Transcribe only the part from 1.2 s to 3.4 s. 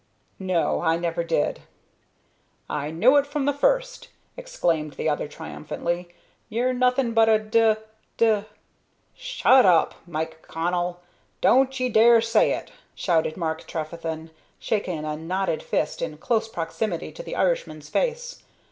did." "I knew it